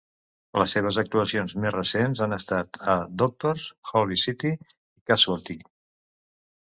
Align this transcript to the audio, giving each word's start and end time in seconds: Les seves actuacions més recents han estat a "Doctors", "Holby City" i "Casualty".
Les 0.59 0.71
seves 0.75 0.97
actuacions 1.01 1.53
més 1.65 1.75
recents 1.75 2.23
han 2.27 2.33
estat 2.39 2.81
a 2.93 2.97
"Doctors", 3.25 3.67
"Holby 3.93 4.21
City" 4.25 4.55
i 4.57 5.11
"Casualty". 5.13 5.59